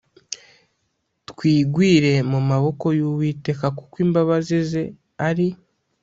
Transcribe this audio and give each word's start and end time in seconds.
twigwire 1.29 2.13
mu 2.31 2.39
maboko 2.49 2.85
y 2.99 3.01
uwiteka 3.09 3.65
kuko 3.77 3.95
imbabazi 4.05 4.57
ze 4.69 4.83
ari 5.29 5.47